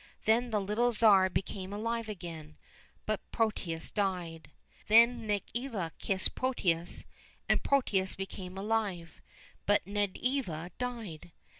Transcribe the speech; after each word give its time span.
Then 0.25 0.49
the 0.49 0.59
little 0.59 0.91
Tsar 0.91 1.29
became 1.29 1.71
alive 1.71 2.09
again, 2.09 2.57
but 3.05 3.21
Protius 3.31 3.91
died. 3.91 4.49
Then 4.87 5.27
Nedviga 5.27 5.91
kissed 5.99 6.33
Protius 6.33 7.05
and 7.47 7.61
Protius 7.61 8.17
became 8.17 8.57
alive, 8.57 9.21
but 9.67 9.85
Nedviga 9.85 10.71
died. 10.79 11.31